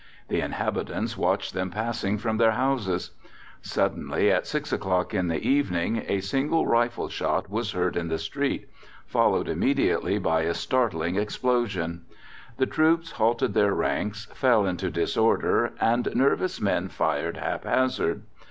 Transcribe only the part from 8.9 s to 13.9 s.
followed immediately by a startling explosion. The troops halted, their